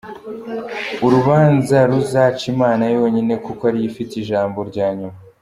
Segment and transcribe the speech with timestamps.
[1.05, 5.17] Urubanza ruzace Imana yonyine kuko ariyo ifite ijambo rya nyuma!